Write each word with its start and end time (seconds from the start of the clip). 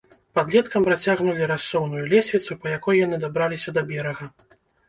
Падлеткам 0.37 0.87
працягнулі 0.87 1.49
рассоўную 1.51 2.05
лесвіцу, 2.13 2.51
па 2.65 2.75
якой 2.77 2.95
яны 3.05 3.23
дабраліся 3.25 3.69
да 3.77 3.81
берага. 3.93 4.25